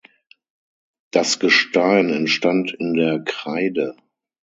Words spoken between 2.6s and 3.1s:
in